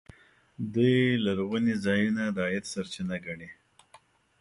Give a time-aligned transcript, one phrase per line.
[0.73, 0.95] دوی
[1.25, 3.49] لرغوني ځایونه د عاید سرچینه ګڼي.